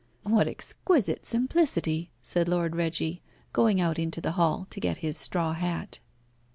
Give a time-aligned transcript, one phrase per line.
[0.23, 3.21] "What exquisite simplicity!" said Lord Reggie,
[3.53, 5.99] going out into the hall to get his straw hat.